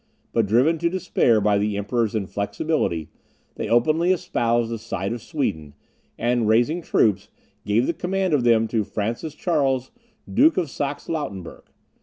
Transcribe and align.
But, 0.33 0.47
driven 0.47 0.79
to 0.79 0.89
despair 0.89 1.39
by 1.39 1.59
the 1.59 1.77
Emperor's 1.77 2.15
inflexibility, 2.15 3.09
they 3.53 3.69
openly 3.69 4.11
espoused 4.11 4.71
the 4.71 4.79
side 4.79 5.13
of 5.13 5.21
Sweden, 5.21 5.75
and 6.17 6.47
raising 6.47 6.81
troops, 6.81 7.29
gave 7.67 7.85
the 7.85 7.93
command 7.93 8.33
of 8.33 8.43
them 8.43 8.67
to 8.69 8.83
Francis 8.83 9.35
Charles 9.35 9.91
Duke 10.33 10.57
of 10.57 10.71
Saxe 10.71 11.07
Lauenburg. 11.07 11.65